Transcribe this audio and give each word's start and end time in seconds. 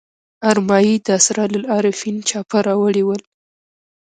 ارمایي 0.49 0.95
د 1.05 1.07
اسرار 1.19 1.49
العارفین 1.59 2.15
چاپه 2.29 2.59
راوړي 2.67 3.03
ول. 3.05 3.21